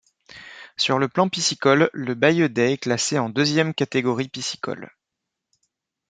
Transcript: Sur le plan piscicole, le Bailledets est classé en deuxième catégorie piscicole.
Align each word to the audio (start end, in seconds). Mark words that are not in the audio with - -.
Sur 0.77 0.97
le 0.97 1.07
plan 1.07 1.29
piscicole, 1.29 1.91
le 1.93 2.15
Bailledets 2.15 2.71
est 2.73 2.77
classé 2.79 3.19
en 3.19 3.29
deuxième 3.29 3.75
catégorie 3.75 4.29
piscicole. 4.29 4.89